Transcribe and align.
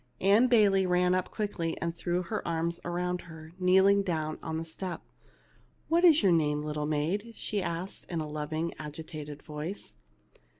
Ann 0.19 0.47
Bayley 0.47 0.87
ran 0.87 1.13
up 1.13 1.29
quickly, 1.29 1.79
and 1.79 1.95
threw 1.95 2.23
her 2.23 2.47
arms 2.47 2.79
around 2.83 3.21
her, 3.21 3.53
kneeling 3.59 4.01
down 4.01 4.39
on 4.41 4.57
the 4.57 4.65
step." 4.65 5.03
What 5.89 6.03
is 6.03 6.23
your 6.23 6.31
name, 6.31 6.63
little 6.63 6.87
maid?" 6.87 7.21
said 7.35 7.35
she, 7.35 7.59
in 7.61 8.19
a 8.19 8.27
loving, 8.27 8.73
agitated 8.79 9.43
voice. 9.43 9.93